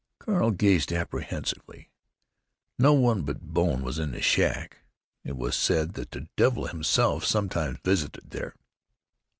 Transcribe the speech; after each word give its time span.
Carl 0.17 0.49
gazed 0.49 0.91
apprehensively.... 0.91 1.91
No 2.79 2.91
one 2.91 3.21
but 3.21 3.39
Bone 3.53 3.83
was 3.83 3.99
in 3.99 4.13
the 4.13 4.19
shack.... 4.23 4.79
It 5.23 5.37
was 5.37 5.55
said 5.55 5.93
that 5.93 6.09
the 6.09 6.27
devil 6.35 6.65
himself 6.65 7.23
sometimes 7.23 7.77
visited 7.83 8.25
here.... 8.33 8.55